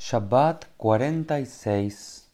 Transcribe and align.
Shabbat 0.00 0.64
46. 0.78 2.26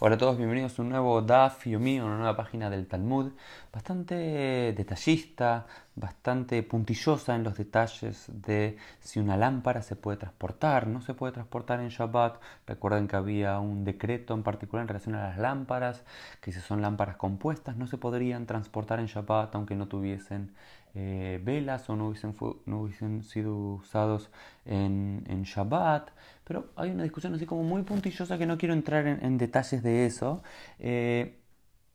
Hola 0.00 0.16
a 0.16 0.18
todos, 0.18 0.36
bienvenidos 0.36 0.78
a 0.78 0.82
un 0.82 0.90
nuevo 0.90 1.22
DAF 1.22 1.66
mío, 1.66 2.04
una 2.04 2.18
nueva 2.18 2.36
página 2.36 2.68
del 2.68 2.86
Talmud, 2.86 3.32
bastante 3.72 4.74
detallista, 4.76 5.66
bastante 5.96 6.62
puntillosa 6.62 7.34
en 7.34 7.42
los 7.42 7.56
detalles 7.56 8.26
de 8.28 8.76
si 9.00 9.18
una 9.18 9.38
lámpara 9.38 9.80
se 9.80 9.96
puede 9.96 10.18
transportar, 10.18 10.86
no 10.86 11.00
se 11.00 11.14
puede 11.14 11.32
transportar 11.32 11.80
en 11.80 11.88
Shabbat. 11.88 12.38
Recuerden 12.66 13.08
que 13.08 13.16
había 13.16 13.58
un 13.60 13.82
decreto 13.82 14.34
en 14.34 14.42
particular 14.42 14.82
en 14.82 14.88
relación 14.88 15.14
a 15.14 15.28
las 15.28 15.38
lámparas, 15.38 16.04
que 16.42 16.52
si 16.52 16.60
son 16.60 16.82
lámparas 16.82 17.16
compuestas 17.16 17.76
no 17.76 17.86
se 17.86 17.96
podrían 17.96 18.44
transportar 18.44 19.00
en 19.00 19.06
Shabbat 19.06 19.54
aunque 19.54 19.74
no 19.74 19.88
tuviesen 19.88 20.54
eh, 20.94 21.40
velas 21.42 21.88
o 21.88 21.96
no 21.96 22.08
hubiesen, 22.08 22.34
no 22.66 22.80
hubiesen 22.80 23.22
sido 23.22 23.56
usados 23.56 24.30
en, 24.64 25.24
en, 25.28 25.42
Shabbat. 25.44 26.10
Pero 26.44 26.70
hay 26.76 26.90
una 26.90 27.04
discusión 27.04 27.34
así 27.34 27.46
como 27.46 27.62
muy 27.62 27.82
puntillosa 27.82 28.38
que 28.38 28.46
no 28.46 28.58
quiero 28.58 28.74
entrar 28.74 29.06
en, 29.06 29.38
detalles 29.38 29.82
de 29.82 30.06
eso. 30.06 30.42
Eh, 30.78 31.40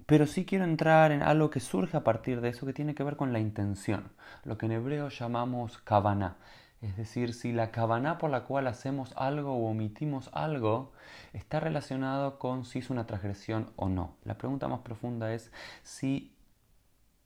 pero 0.05 0.27
sí 0.27 0.45
quiero 0.45 0.65
entrar 0.65 1.11
en 1.11 1.23
algo 1.23 1.49
que 1.49 1.59
surge 1.59 1.97
a 1.97 2.03
partir 2.03 2.39
de 2.41 2.49
eso 2.49 2.65
que 2.65 2.73
tiene 2.73 2.93
que 2.95 3.03
ver 3.03 3.15
con 3.15 3.33
la 3.33 3.39
intención, 3.39 4.11
lo 4.43 4.57
que 4.57 4.67
en 4.67 4.73
hebreo 4.73 5.09
llamamos 5.09 5.79
kavaná. 5.79 6.37
Es 6.81 6.95
decir, 6.97 7.33
si 7.33 7.51
la 7.51 7.71
kavaná 7.71 8.19
por 8.19 8.29
la 8.29 8.43
cual 8.43 8.67
hacemos 8.67 9.13
algo 9.15 9.53
o 9.53 9.71
omitimos 9.71 10.29
algo 10.33 10.91
está 11.33 11.59
relacionado 11.59 12.37
con 12.37 12.65
si 12.65 12.79
es 12.79 12.91
una 12.91 13.07
transgresión 13.07 13.71
o 13.75 13.89
no. 13.89 14.15
La 14.23 14.37
pregunta 14.37 14.67
más 14.67 14.81
profunda 14.81 15.33
es 15.33 15.51
si 15.81 16.34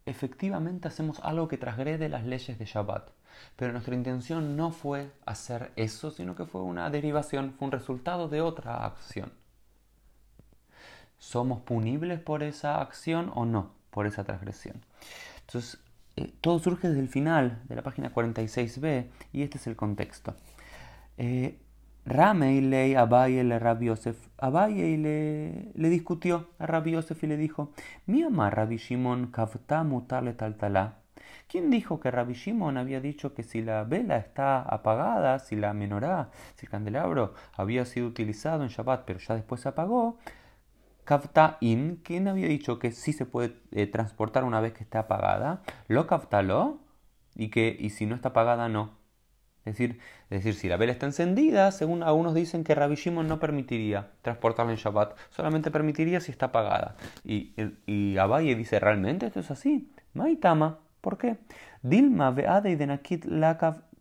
efectivamente 0.10 0.88
hacemos 0.88 1.20
algo 1.22 1.48
que 1.48 1.58
transgrede 1.58 2.10
las 2.10 2.26
leyes 2.26 2.58
de 2.58 2.66
Shabbat. 2.66 3.10
Pero 3.56 3.72
nuestra 3.72 3.96
intención 3.96 4.58
no 4.58 4.72
fue 4.72 5.12
hacer 5.26 5.72
eso, 5.76 6.12
sino 6.12 6.36
que 6.36 6.46
fue 6.46 6.62
una 6.62 6.90
derivación, 6.90 7.54
fue 7.58 7.68
un 7.68 7.72
resultado 7.72 8.28
de 8.28 8.42
otra 8.42 8.86
acción. 8.86 9.32
¿Somos 11.18 11.62
punibles 11.62 12.20
por 12.20 12.44
esa 12.44 12.82
acción 12.82 13.32
o 13.36 13.46
no, 13.46 13.72
por 13.92 14.08
esa 14.08 14.24
transgresión? 14.24 14.84
Entonces, 15.46 15.80
eh, 16.16 16.34
todo 16.42 16.60
surge 16.60 16.88
desde 16.88 17.02
el 17.02 17.10
final 17.10 17.62
de 17.68 17.76
la 17.76 17.84
página 17.84 18.14
46b 18.14 19.08
y 19.34 19.44
este 19.44 19.58
es 19.58 19.68
el 19.68 19.76
contexto. 19.76 20.36
Eh, 21.18 21.60
Ramei 22.06 22.62
ley 22.62 22.96
Abaye 22.96 23.44
le 23.44 23.60
Rabbi 23.60 23.88
Yosef. 23.88 24.18
Abaye 24.38 24.98
le, 24.98 25.72
le 25.76 25.90
discutió 25.90 26.50
a 26.60 26.66
Rabbi 26.66 26.92
Yosef 26.92 27.24
y 27.24 27.28
le 27.28 27.38
dijo: 27.38 27.72
Mi 28.06 28.24
ama 28.24 28.50
Rabbi 28.50 28.78
Shimon 28.78 29.28
kavta 29.28 29.84
mutale 29.84 30.34
taltalá. 30.34 31.00
¿Quién 31.48 31.70
dijo 31.72 32.00
que 32.00 32.12
Rabbi 32.12 32.34
Shimon 32.34 32.78
había 32.78 33.02
dicho 33.02 33.34
que 33.34 33.44
si 33.44 33.62
la 33.62 33.84
vela 33.84 34.18
está 34.18 34.62
apagada, 34.62 35.40
si 35.40 35.56
la 35.56 35.74
menorá, 35.74 36.30
si 36.56 36.68
el 36.68 36.72
candelabro 36.72 37.34
había 37.54 37.86
sido 37.86 38.08
utilizado 38.08 38.64
en 38.64 38.70
Shabbat, 38.70 39.04
pero 39.06 39.20
ya 39.20 39.36
después 39.36 39.62
se 39.62 39.70
apagó? 39.70 40.18
In, 41.60 42.02
¿quién 42.04 42.28
había 42.28 42.48
dicho 42.48 42.78
que 42.78 42.92
sí 42.92 43.14
se 43.14 43.26
puede 43.26 43.56
eh, 43.72 43.88
transportar 43.88 44.44
una 44.44 44.62
vez 44.62 44.74
que 44.74 44.84
está 44.84 45.00
apagada? 45.00 45.64
Lo 45.88 46.08
lo 46.44 46.80
y 47.36 47.50
que 47.50 47.76
y 47.80 47.90
si 47.90 48.06
no 48.06 48.14
está 48.14 48.30
apagada 48.30 48.70
no. 48.70 48.99
Es 49.70 49.78
decir, 49.78 50.00
decir, 50.30 50.56
si 50.56 50.68
la 50.68 50.78
vela 50.78 50.92
está 50.92 51.06
encendida, 51.06 51.72
según 51.72 52.04
algunos 52.04 52.34
dicen 52.34 52.64
que 52.64 52.76
Rabbi 52.76 52.96
Shimon 52.96 53.28
no 53.28 53.40
permitiría 53.40 54.08
transportarla 54.22 54.72
en 54.72 54.78
Shabbat, 54.78 55.16
solamente 55.30 55.72
permitiría 55.72 56.20
si 56.20 56.32
está 56.32 56.48
apagada. 56.48 56.96
Y, 57.24 57.54
y 57.86 58.18
Abaye 58.18 58.56
dice, 58.56 58.80
¿realmente 58.80 59.28
esto 59.28 59.40
es 59.40 59.52
así? 59.52 59.92
Maitama, 60.14 60.80
¿por 61.02 61.18
qué? 61.18 61.38
Dilma 61.82 62.32
veade 62.32 62.76
denakit 62.76 63.26
la 63.26 63.58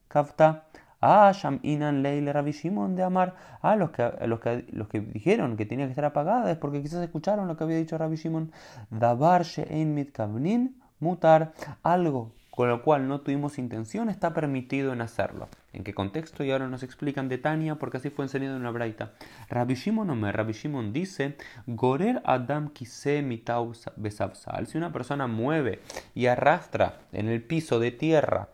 kavta. 0.08 0.64
Ah, 1.00 1.32
Inan 1.62 2.02
Leile 2.02 2.32
Rabbi 2.32 2.50
Shimon 2.50 2.96
de 2.96 3.04
Amar. 3.04 3.36
Ah, 3.62 3.76
los 3.76 3.90
que, 3.90 4.10
los, 4.26 4.40
que, 4.40 4.66
los 4.72 4.88
que 4.88 5.00
dijeron 5.00 5.56
que 5.56 5.64
tenía 5.64 5.86
que 5.86 5.92
estar 5.92 6.04
apagada 6.04 6.50
es 6.50 6.56
porque 6.56 6.82
quizás 6.82 7.04
escucharon 7.04 7.46
lo 7.46 7.56
que 7.56 7.62
había 7.64 7.76
dicho 7.76 7.96
Rabbi 7.96 8.16
Shimon. 8.16 8.50
Dabar 8.90 9.44
She'ein 9.44 9.94
Mitkavnin 9.94 10.80
Mutar. 10.98 11.52
Algo 11.84 12.32
con 12.58 12.68
lo 12.68 12.82
cual 12.82 13.06
no 13.06 13.20
tuvimos 13.20 13.56
intención, 13.56 14.10
está 14.10 14.34
permitido 14.34 14.92
en 14.92 15.00
hacerlo. 15.00 15.48
¿En 15.72 15.84
qué 15.84 15.94
contexto? 15.94 16.42
Y 16.42 16.50
ahora 16.50 16.66
nos 16.66 16.82
explican 16.82 17.28
de 17.28 17.38
Tania, 17.38 17.76
porque 17.76 17.98
así 17.98 18.10
fue 18.10 18.24
enseñado 18.24 18.56
en 18.56 18.64
la 18.64 18.72
Braita. 18.72 19.12
Rabbi 19.48 19.76
Shimon 19.76 20.10
Omer, 20.10 20.36
Rabbi 20.36 20.54
dice, 20.92 21.36
Gorer 21.68 22.20
Adam 22.24 22.70
Kise 22.70 23.22
Mitau 23.22 23.74
Besavsal. 23.94 24.66
Si 24.66 24.76
una 24.76 24.92
persona 24.92 25.28
mueve 25.28 25.82
y 26.16 26.26
arrastra 26.26 26.98
en 27.12 27.28
el 27.28 27.44
piso 27.44 27.78
de 27.78 27.92
tierra 27.92 28.48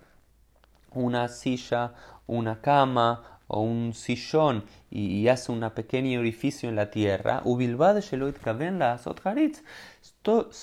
una 0.93 1.29
silla, 1.29 1.95
una 2.27 2.61
cama 2.61 3.41
o 3.47 3.63
un 3.63 3.95
sillón 3.95 4.65
y, 4.95 5.27
hace 5.29 5.51
un 5.51 5.69
pequeño 5.71 6.21
orificio 6.21 6.69
en 6.69 6.77
la 6.77 6.91
tierra, 6.91 7.43
la 7.45 8.99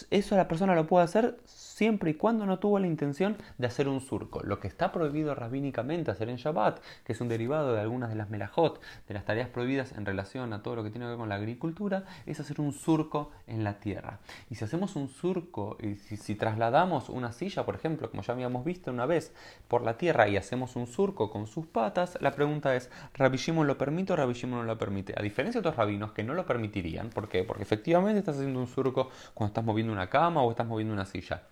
Eso 0.09 0.35
la 0.37 0.47
persona 0.47 0.73
lo 0.73 0.87
puede 0.87 1.03
hacer 1.03 1.37
siempre 1.81 2.11
y 2.11 2.13
cuando 2.13 2.45
no 2.45 2.59
tuvo 2.59 2.77
la 2.77 2.85
intención 2.85 3.37
de 3.57 3.65
hacer 3.65 3.87
un 3.87 4.01
surco. 4.01 4.43
Lo 4.43 4.59
que 4.59 4.67
está 4.67 4.91
prohibido 4.91 5.33
rabínicamente 5.33 6.11
hacer 6.11 6.29
en 6.29 6.35
Shabbat, 6.35 6.79
que 7.03 7.13
es 7.13 7.21
un 7.21 7.27
derivado 7.27 7.73
de 7.73 7.81
algunas 7.81 8.09
de 8.09 8.15
las 8.15 8.29
melajot, 8.29 8.79
de 9.07 9.13
las 9.15 9.25
tareas 9.25 9.49
prohibidas 9.49 9.93
en 9.93 10.05
relación 10.05 10.53
a 10.53 10.61
todo 10.61 10.75
lo 10.75 10.83
que 10.83 10.91
tiene 10.91 11.05
que 11.05 11.09
ver 11.09 11.17
con 11.17 11.29
la 11.29 11.35
agricultura, 11.35 12.03
es 12.27 12.39
hacer 12.39 12.61
un 12.61 12.71
surco 12.71 13.31
en 13.47 13.63
la 13.63 13.79
tierra. 13.79 14.19
Y 14.51 14.55
si 14.55 14.63
hacemos 14.63 14.95
un 14.95 15.09
surco, 15.09 15.77
y 15.81 15.95
si, 15.95 16.35
trasladamos 16.35 17.09
una 17.09 17.31
silla, 17.31 17.65
por 17.65 17.73
ejemplo, 17.73 18.11
como 18.11 18.21
ya 18.21 18.33
habíamos 18.33 18.63
visto 18.63 18.91
una 18.91 19.07
vez, 19.07 19.33
por 19.67 19.81
la 19.81 19.97
tierra 19.97 20.27
y 20.27 20.37
hacemos 20.37 20.75
un 20.75 20.85
surco 20.85 21.31
con 21.31 21.47
sus 21.47 21.65
patas, 21.65 22.15
la 22.21 22.31
pregunta 22.31 22.75
es, 22.75 22.91
¿Rabbi 23.15 23.39
lo 23.65 23.77
permite 23.79 24.13
o 24.13 24.15
Rabbi 24.21 24.39
no 24.47 24.63
lo 24.63 24.77
permite? 24.77 25.13
A 25.17 25.21
diferencia 25.21 25.61
de 25.61 25.67
otros 25.67 25.77
rabinos 25.77 26.11
que 26.11 26.23
no 26.23 26.33
lo 26.33 26.45
permitirían, 26.45 27.09
¿por 27.09 27.27
qué? 27.27 27.43
Porque 27.43 27.63
efectivamente 27.63 28.19
estás 28.19 28.37
haciendo 28.37 28.59
un 28.59 28.67
surco 28.67 29.09
cuando 29.33 29.51
estás 29.51 29.65
moviendo 29.65 29.91
una 29.91 30.09
cama 30.09 30.43
o 30.43 30.51
estás 30.51 30.67
moviendo 30.67 30.93
una 30.93 31.05
silla. 31.05 31.43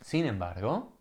Sin 0.00 0.26
embargo, 0.26 0.92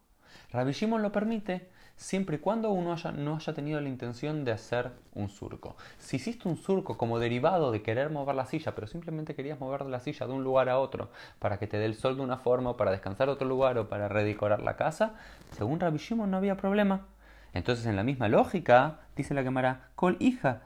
Rabbi 0.51 0.73
lo 0.99 1.11
permite 1.11 1.69
siempre 1.95 2.37
y 2.37 2.39
cuando 2.39 2.71
uno 2.71 2.95
no 3.15 3.35
haya 3.35 3.53
tenido 3.53 3.79
la 3.79 3.89
intención 3.89 4.43
de 4.45 4.51
hacer 4.51 4.91
un 5.13 5.29
surco. 5.29 5.75
Si 5.97 6.17
hiciste 6.17 6.47
un 6.47 6.57
surco 6.57 6.97
como 6.97 7.19
derivado 7.19 7.71
de 7.71 7.81
querer 7.81 8.09
mover 8.09 8.35
la 8.35 8.45
silla, 8.45 8.75
pero 8.75 8.87
simplemente 8.87 9.35
querías 9.35 9.59
mover 9.59 9.85
la 9.85 9.99
silla 9.99 10.27
de 10.27 10.33
un 10.33 10.43
lugar 10.43 10.69
a 10.69 10.79
otro 10.79 11.09
para 11.39 11.59
que 11.59 11.67
te 11.67 11.77
dé 11.77 11.85
el 11.85 11.95
sol 11.95 12.15
de 12.15 12.21
una 12.21 12.37
forma, 12.37 12.71
o 12.71 12.77
para 12.77 12.91
descansar 12.91 13.29
otro 13.29 13.47
lugar 13.47 13.77
o 13.77 13.89
para 13.89 14.07
redecorar 14.07 14.61
la 14.61 14.75
casa, 14.75 15.15
según 15.51 15.79
Rabbi 15.79 15.99
no 16.15 16.37
había 16.37 16.57
problema. 16.57 17.07
Entonces, 17.53 17.85
en 17.85 17.95
la 17.95 18.03
misma 18.03 18.27
lógica, 18.29 18.99
dice 19.15 19.33
la 19.33 19.43
cámara, 19.43 19.89
Kol 19.95 20.17
hija, 20.19 20.61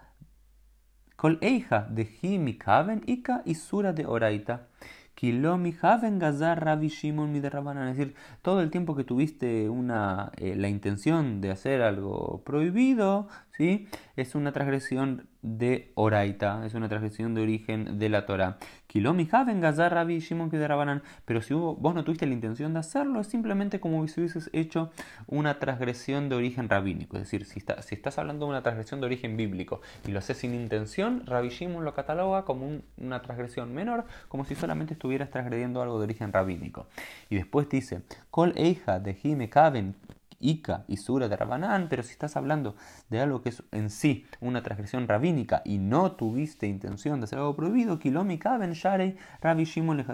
Kol 1.17 1.39
eija 1.41 1.88
de 1.89 2.07
Himi 2.22 2.59
Kaven 2.59 3.01
Ika 3.07 3.41
y 3.44 3.55
Sura 3.55 3.91
de 3.91 4.05
Oraita. 4.05 4.67
Kilomi 5.16 5.73
Haven 5.81 6.19
Gazar 6.19 6.63
Rabbi 6.63 6.89
Shimon 6.89 7.35
Es 7.35 7.41
decir, 7.41 8.13
todo 8.44 8.61
el 8.61 8.69
tiempo 8.69 8.95
que 8.95 9.03
tuviste 9.03 9.67
una, 9.67 10.31
eh, 10.38 10.56
la 10.56 10.69
intención 10.69 11.41
de 11.41 11.50
hacer 11.50 11.81
algo 11.81 12.44
prohibido, 12.45 13.29
es 14.16 14.35
una 14.35 14.51
transgresión 14.51 15.28
de 15.41 15.91
Oraita, 15.95 16.66
es 16.66 16.73
una 16.73 16.90
transgresión 16.90 17.34
de 17.34 17.41
origen 17.41 18.00
de 18.00 18.09
la 18.09 18.25
Torah. 18.25 18.57
Kilomi 18.88 19.25
Gazar 19.25 19.94
Rabbi 19.94 20.19
Shimon 20.19 20.51
Pero 21.25 21.41
si 21.41 21.53
vos 21.53 21.95
no 21.95 22.03
tuviste 22.03 22.25
la 22.25 22.34
intención 22.34 22.73
de 22.73 22.79
hacerlo, 22.79 23.22
es 23.22 23.28
simplemente 23.28 23.79
como 23.79 24.07
si 24.07 24.22
hubieses 24.22 24.50
hecho 24.53 24.91
una 25.28 25.59
transgresión 25.59 26.29
de 26.29 26.35
origen 26.35 26.69
rabínico. 26.69 27.18
Es 27.18 27.23
decir, 27.23 27.45
si, 27.45 27.62
si 27.62 27.95
estás 27.95 28.18
hablando 28.18 28.45
de 28.45 28.51
una 28.51 28.63
transgresión 28.63 29.00
de 29.00 29.07
origen 29.07 29.38
bíblico 29.38 29.81
y 30.07 30.12
lo 30.12 30.19
haces 30.19 30.38
sin 30.38 30.53
intención, 30.53 31.24
Rabbi 31.25 31.50
Shimon 31.50 31.84
lo 31.84 31.94
cataloga 31.94 32.44
como 32.44 32.81
una 32.97 33.22
transgresión 33.22 33.74
menor, 33.74 34.06
como 34.28 34.45
si 34.45 34.56
solamente 34.56 34.94
estuvieras 34.94 35.29
transgrediendo 35.29 35.81
algo 35.81 35.97
de 36.00 36.06
origen 36.06 36.34
rabínico. 36.34 36.88
Y 37.29 37.35
después 37.35 37.69
dice, 37.69 38.01
Kol 38.31 38.53
Eija 38.56 39.00
de 39.00 39.18
Hime 39.22 39.50
Kaven 39.50 39.95
Ika 40.40 40.86
y 40.88 40.98
Sura 40.98 41.28
de 41.28 41.36
Rabanán, 41.36 41.88
pero 41.90 42.03
si 42.03 42.12
estás 42.12 42.38
hablando 42.38 42.75
de 43.09 43.20
algo 43.20 43.42
que 43.42 43.50
es 43.50 43.64
en 43.72 43.90
sí 43.90 44.25
una 44.40 44.64
transgresión 44.64 45.08
rabínica 45.08 45.62
y 45.66 45.78
no 45.78 46.12
tuviste 46.13 46.68
intención 46.68 47.19
de 47.19 47.25
hacer 47.25 47.39
algo 47.39 47.56
prohibido, 47.56 48.00
Kilomi 48.00 48.38
Kaben 48.38 48.74
Sharei 48.74 49.18
Rabbi 49.42 49.66
Shimon 49.66 50.06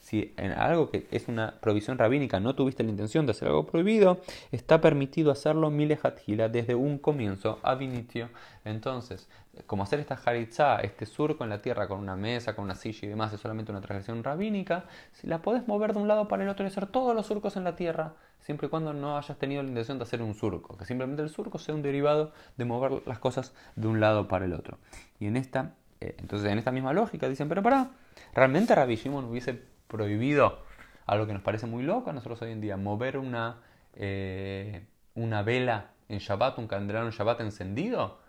Si 0.00 0.34
en 0.36 0.52
algo 0.52 0.90
que 0.90 1.06
es 1.10 1.28
una 1.28 1.54
prohibición 1.60 1.98
rabínica 1.98 2.40
no 2.40 2.54
tuviste 2.54 2.82
la 2.82 2.90
intención 2.90 3.26
de 3.26 3.32
hacer 3.32 3.48
algo 3.48 3.66
prohibido, 3.66 4.20
está 4.52 4.80
permitido 4.80 5.30
hacerlo 5.30 5.70
Milehatgila 5.70 6.48
desde 6.48 6.74
un 6.74 6.98
comienzo 6.98 7.58
a 7.62 7.74
vinitio. 7.74 8.28
Entonces, 8.64 9.28
como 9.66 9.82
hacer 9.82 10.00
esta 10.00 10.18
haritza, 10.24 10.80
este 10.80 11.06
surco 11.06 11.44
en 11.44 11.50
la 11.50 11.62
tierra 11.62 11.86
con 11.88 11.98
una 11.98 12.16
mesa, 12.16 12.54
con 12.54 12.64
una 12.64 12.74
silla 12.74 13.00
y 13.02 13.08
demás, 13.08 13.32
es 13.32 13.40
solamente 13.40 13.72
una 13.72 13.80
transgresión 13.80 14.22
rabínica, 14.24 14.84
si 15.12 15.26
la 15.26 15.42
podés 15.42 15.66
mover 15.68 15.92
de 15.92 16.00
un 16.00 16.08
lado 16.08 16.28
para 16.28 16.42
el 16.42 16.48
otro 16.48 16.64
y 16.64 16.68
hacer 16.68 16.86
todos 16.86 17.14
los 17.14 17.26
surcos 17.26 17.56
en 17.56 17.64
la 17.64 17.76
tierra, 17.76 18.14
siempre 18.44 18.66
y 18.66 18.70
cuando 18.70 18.92
no 18.92 19.16
hayas 19.16 19.38
tenido 19.38 19.62
la 19.62 19.68
intención 19.68 19.98
de 19.98 20.04
hacer 20.04 20.22
un 20.22 20.34
surco, 20.34 20.76
que 20.76 20.84
simplemente 20.84 21.22
el 21.22 21.30
surco 21.30 21.58
sea 21.58 21.74
un 21.74 21.82
derivado 21.82 22.32
de 22.56 22.64
mover 22.64 23.02
las 23.06 23.18
cosas 23.18 23.54
de 23.74 23.88
un 23.88 24.00
lado 24.00 24.28
para 24.28 24.44
el 24.44 24.52
otro. 24.52 24.78
Y 25.18 25.26
en 25.26 25.36
esta, 25.36 25.74
eh, 26.00 26.14
entonces 26.18 26.50
en 26.52 26.58
esta 26.58 26.70
misma 26.70 26.92
lógica 26.92 27.28
dicen, 27.28 27.48
pero 27.48 27.62
para, 27.62 27.90
¿realmente 28.34 28.74
Rabbi 28.74 28.96
Shimon 28.96 29.24
hubiese 29.24 29.60
prohibido 29.88 30.58
algo 31.06 31.26
que 31.26 31.32
nos 31.32 31.42
parece 31.42 31.66
muy 31.66 31.82
loco 31.82 32.10
a 32.10 32.12
nosotros 32.12 32.40
hoy 32.42 32.52
en 32.52 32.60
día, 32.60 32.76
mover 32.76 33.18
una, 33.18 33.62
eh, 33.94 34.86
una 35.14 35.42
vela 35.42 35.90
en 36.08 36.18
Shabbat, 36.18 36.58
un 36.58 36.68
candelabro 36.68 37.08
en 37.08 37.14
Shabbat 37.14 37.40
encendido? 37.40 38.22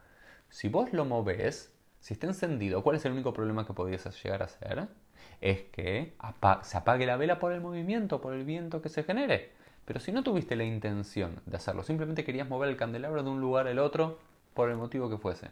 si 0.50 0.70
vos 0.70 0.94
lo 0.94 1.04
moves, 1.04 1.74
si 2.00 2.14
está 2.14 2.28
encendido, 2.28 2.82
¿cuál 2.84 2.96
es 2.96 3.06
el 3.06 3.12
único 3.12 3.34
problema 3.34 3.66
que 3.66 3.74
podrías 3.74 4.06
llegar 4.24 4.42
a 4.42 4.46
hacer? 4.46 4.88
Es 5.42 5.64
que 5.64 6.16
se 6.62 6.78
apague 6.78 7.06
la 7.06 7.18
vela 7.18 7.40
por 7.40 7.52
el 7.52 7.60
movimiento, 7.60 8.22
por 8.22 8.34
el 8.34 8.46
viento 8.46 8.82
que 8.82 8.88
se 8.90 9.04
genere. 9.04 9.52
Pero 9.86 10.00
si 10.00 10.12
no 10.12 10.24
tuviste 10.24 10.56
la 10.56 10.64
intención 10.64 11.42
de 11.46 11.58
hacerlo, 11.58 11.84
simplemente 11.84 12.24
querías 12.24 12.50
mover 12.50 12.70
el 12.70 12.78
candelabro 12.78 13.24
de 13.24 13.30
un 13.30 13.40
lugar 13.40 13.68
al 13.68 13.80
otro 13.80 14.20
por 14.54 14.70
el 14.70 14.78
motivo 14.78 15.10
que 15.10 15.18
fuese. 15.18 15.52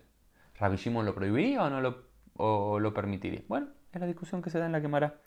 ¿Rabbi 0.60 0.78
lo 0.78 1.16
prohibiría 1.16 1.64
o 1.64 1.70
no 1.70 1.82
lo, 1.82 2.04
o 2.36 2.80
lo 2.80 2.94
permitiría? 2.94 3.42
Bueno, 3.48 3.68
es 3.94 4.02
la 4.02 4.08
discusión 4.08 4.42
que 4.42 4.50
se 4.50 4.60
da 4.60 4.66
en 4.66 4.72
la 4.72 4.82
quemará. 4.82 5.20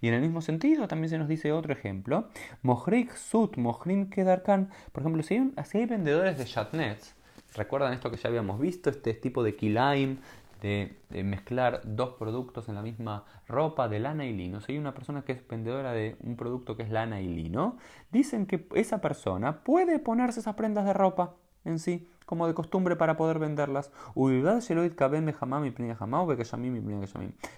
Y 0.00 0.08
en 0.08 0.14
el 0.14 0.22
mismo 0.22 0.40
sentido 0.40 0.88
también 0.88 1.10
se 1.10 1.18
nos 1.18 1.28
dice 1.28 1.52
otro 1.52 1.72
ejemplo. 1.72 2.28
Mohrik 2.62 3.14
Sut, 3.14 3.56
Mohrim 3.56 4.08
Kedarkan. 4.08 4.70
Por 4.92 5.02
ejemplo, 5.02 5.22
si 5.22 5.34
hay, 5.34 5.52
hay 5.56 5.86
vendedores 5.86 6.38
de 6.38 6.44
chatnets, 6.44 7.14
recuerdan 7.54 7.92
esto 7.92 8.10
que 8.10 8.16
ya 8.16 8.28
habíamos 8.28 8.58
visto, 8.60 8.88
este 8.88 9.14
tipo 9.14 9.42
de 9.42 9.56
kilaim, 9.56 10.18
de, 10.64 10.96
mezclar 11.24 11.82
dos 11.84 12.14
productos 12.18 12.70
en 12.70 12.74
la 12.74 12.82
misma 12.82 13.24
ropa 13.46 13.86
de 13.86 14.00
lana 14.00 14.24
y 14.24 14.32
lino. 14.32 14.62
Si 14.62 14.72
hay 14.72 14.78
una 14.78 14.94
persona 14.94 15.22
que 15.22 15.32
es 15.32 15.46
vendedora 15.46 15.92
de 15.92 16.16
un 16.20 16.36
producto 16.36 16.74
que 16.74 16.84
es 16.84 16.90
lana 16.90 17.20
y 17.20 17.28
lino, 17.28 17.76
dicen 18.10 18.46
que 18.46 18.66
esa 18.74 19.02
persona 19.02 19.62
puede 19.62 19.98
ponerse 19.98 20.40
esas 20.40 20.54
prendas 20.54 20.86
de 20.86 20.94
ropa 20.94 21.34
en 21.66 21.78
sí 21.78 22.08
como 22.24 22.46
de 22.46 22.54
costumbre 22.54 22.96
para 22.96 23.18
poder 23.18 23.38
venderlas. 23.38 23.92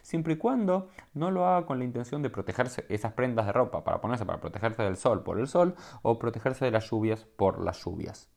Siempre 0.02 0.32
y 0.32 0.36
cuando 0.36 0.88
no 1.14 1.30
lo 1.30 1.46
haga 1.46 1.64
con 1.64 1.78
la 1.78 1.84
intención 1.84 2.22
de 2.22 2.30
protegerse 2.30 2.84
esas 2.88 3.12
prendas 3.12 3.46
de 3.46 3.52
ropa 3.52 3.84
para 3.84 4.00
ponerse 4.00 4.26
para 4.26 4.40
protegerse 4.40 4.82
del 4.82 4.96
sol 4.96 5.22
por 5.22 5.38
el 5.38 5.46
sol 5.46 5.76
o 6.02 6.18
protegerse 6.18 6.64
de 6.64 6.72
las 6.72 6.90
lluvias 6.90 7.24
por 7.24 7.62
las 7.62 7.84
lluvias. 7.84 8.35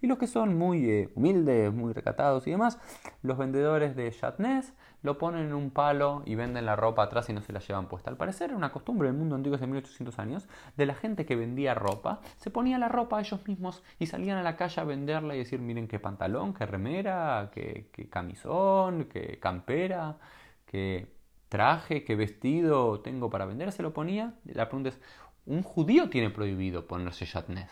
Y 0.00 0.06
los 0.08 0.18
que 0.18 0.26
son 0.26 0.58
muy 0.58 0.90
eh, 0.90 1.10
humildes, 1.14 1.72
muy 1.72 1.92
recatados 1.92 2.46
y 2.46 2.50
demás, 2.50 2.78
los 3.22 3.38
vendedores 3.38 3.94
de 3.94 4.10
chatnés 4.10 4.72
lo 5.02 5.16
ponen 5.18 5.46
en 5.46 5.54
un 5.54 5.70
palo 5.70 6.22
y 6.26 6.34
venden 6.34 6.66
la 6.66 6.74
ropa 6.74 7.04
atrás 7.04 7.28
y 7.28 7.32
no 7.32 7.40
se 7.42 7.52
la 7.52 7.60
llevan 7.60 7.86
puesta. 7.86 8.10
Al 8.10 8.16
parecer 8.16 8.52
una 8.52 8.72
costumbre 8.72 9.06
del 9.06 9.16
mundo 9.16 9.36
antiguo 9.36 9.56
de 9.56 9.66
1800 9.68 10.18
años 10.18 10.48
de 10.76 10.86
la 10.86 10.94
gente 10.94 11.24
que 11.24 11.36
vendía 11.36 11.74
ropa, 11.74 12.20
se 12.36 12.50
ponía 12.50 12.78
la 12.78 12.88
ropa 12.88 13.18
a 13.18 13.20
ellos 13.20 13.46
mismos 13.46 13.84
y 14.00 14.06
salían 14.06 14.38
a 14.38 14.42
la 14.42 14.56
calle 14.56 14.80
a 14.80 14.84
venderla 14.84 15.36
y 15.36 15.38
decir, 15.38 15.60
miren 15.60 15.86
qué 15.86 16.00
pantalón, 16.00 16.52
qué 16.52 16.66
remera, 16.66 17.50
qué, 17.52 17.90
qué 17.92 18.08
camisón, 18.08 19.04
qué 19.04 19.38
campera, 19.38 20.18
qué 20.66 21.14
traje, 21.48 22.04
qué 22.04 22.16
vestido 22.16 23.00
tengo 23.00 23.30
para 23.30 23.46
vender, 23.46 23.72
se 23.72 23.82
lo 23.82 23.92
ponía. 23.92 24.34
La 24.44 24.68
pregunta 24.68 24.90
es, 24.90 25.00
un 25.46 25.62
judío 25.62 26.10
tiene 26.10 26.30
prohibido 26.30 26.86
ponerse 26.86 27.24
yatnés. 27.24 27.70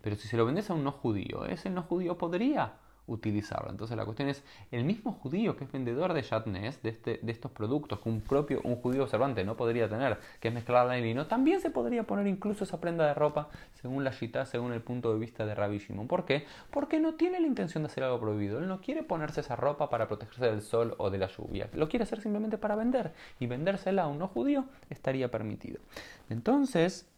Pero 0.00 0.16
si 0.16 0.28
se 0.28 0.36
lo 0.36 0.46
vendes 0.46 0.70
a 0.70 0.74
un 0.74 0.84
no 0.84 0.92
judío, 0.92 1.44
ese 1.46 1.70
no 1.70 1.82
judío 1.82 2.16
podría 2.16 2.74
utilizarlo. 3.12 3.70
Entonces 3.70 3.96
la 3.96 4.04
cuestión 4.04 4.28
es, 4.28 4.42
el 4.70 4.84
mismo 4.84 5.12
judío 5.12 5.56
que 5.56 5.64
es 5.64 5.72
vendedor 5.72 6.12
de 6.12 6.22
yatnés, 6.22 6.82
de, 6.82 6.90
este, 6.90 7.20
de 7.22 7.32
estos 7.32 7.50
productos 7.50 8.00
que 8.00 8.08
un 8.08 8.20
propio, 8.20 8.60
un 8.64 8.76
judío 8.76 9.04
observante 9.04 9.44
no 9.44 9.56
podría 9.56 9.88
tener, 9.88 10.18
que 10.40 10.48
es 10.48 10.54
mezclar 10.54 10.86
la 10.86 10.98
y 10.98 11.02
vino, 11.02 11.26
también 11.26 11.60
se 11.60 11.70
podría 11.70 12.04
poner 12.04 12.26
incluso 12.26 12.64
esa 12.64 12.80
prenda 12.80 13.06
de 13.06 13.14
ropa 13.14 13.48
según 13.80 14.04
la 14.04 14.10
shita, 14.10 14.46
según 14.46 14.72
el 14.72 14.80
punto 14.80 15.12
de 15.12 15.18
vista 15.18 15.46
de 15.46 15.54
Rabbi 15.54 15.78
Shimon. 15.78 16.06
¿Por 16.06 16.24
qué? 16.24 16.46
Porque 16.70 17.00
no 17.00 17.14
tiene 17.14 17.40
la 17.40 17.46
intención 17.46 17.82
de 17.82 17.88
hacer 17.88 18.04
algo 18.04 18.20
prohibido. 18.20 18.58
Él 18.58 18.68
no 18.68 18.80
quiere 18.80 19.02
ponerse 19.02 19.40
esa 19.40 19.56
ropa 19.56 19.90
para 19.90 20.08
protegerse 20.08 20.46
del 20.46 20.62
sol 20.62 20.94
o 20.98 21.10
de 21.10 21.18
la 21.18 21.28
lluvia. 21.28 21.68
Lo 21.74 21.88
quiere 21.88 22.04
hacer 22.04 22.20
simplemente 22.20 22.58
para 22.58 22.76
vender. 22.76 23.12
Y 23.40 23.46
vendérsela 23.46 24.04
a 24.04 24.06
un 24.08 24.18
no 24.18 24.28
judío 24.28 24.66
estaría 24.90 25.30
permitido. 25.30 25.80
Entonces, 26.30 27.11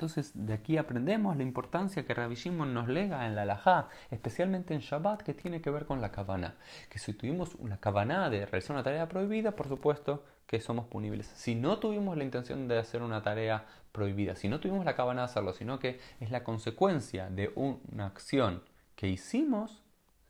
entonces, 0.00 0.32
de 0.34 0.54
aquí 0.54 0.78
aprendemos 0.78 1.36
la 1.36 1.42
importancia 1.42 2.06
que 2.06 2.14
Rabbi 2.14 2.34
Shimon 2.34 2.72
nos 2.72 2.88
lega 2.88 3.26
en 3.26 3.34
la 3.34 3.42
halajá, 3.42 3.88
especialmente 4.10 4.72
en 4.72 4.80
Shabbat, 4.80 5.20
que 5.20 5.34
tiene 5.34 5.60
que 5.60 5.68
ver 5.68 5.84
con 5.84 6.00
la 6.00 6.10
cabana. 6.10 6.54
Que 6.88 6.98
si 6.98 7.12
tuvimos 7.12 7.54
una 7.56 7.76
cabana 7.76 8.30
de 8.30 8.46
realizar 8.46 8.74
una 8.74 8.82
tarea 8.82 9.10
prohibida, 9.10 9.50
por 9.50 9.68
supuesto 9.68 10.24
que 10.46 10.58
somos 10.58 10.86
punibles. 10.86 11.26
Si 11.26 11.54
no 11.54 11.80
tuvimos 11.80 12.16
la 12.16 12.24
intención 12.24 12.66
de 12.66 12.78
hacer 12.78 13.02
una 13.02 13.22
tarea 13.22 13.66
prohibida, 13.92 14.36
si 14.36 14.48
no 14.48 14.58
tuvimos 14.58 14.86
la 14.86 14.96
cabana 14.96 15.20
de 15.20 15.24
hacerlo, 15.26 15.52
sino 15.52 15.78
que 15.78 16.00
es 16.18 16.30
la 16.30 16.44
consecuencia 16.44 17.28
de 17.28 17.52
una 17.54 18.06
acción 18.06 18.62
que 18.96 19.06
hicimos, 19.06 19.82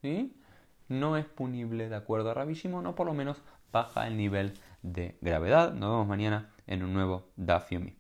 ¿sí? 0.03 0.37
no 0.89 1.17
es 1.17 1.27
punible 1.27 1.89
de 1.89 1.95
acuerdo 1.95 2.33
a 2.33 2.35
Rabbi 2.35 2.55
Shimon, 2.55 2.89
o 2.89 2.97
por 2.97 3.07
lo 3.07 3.15
menos 3.15 3.41
baja 3.71 4.09
el 4.09 4.17
nivel 4.17 4.55
de 4.83 5.17
gravedad. 5.21 5.73
Nos 5.75 5.91
vemos 5.91 6.09
mañana 6.09 6.51
en 6.67 6.83
un 6.83 6.93
nuevo 6.93 7.29
Daf 7.37 7.71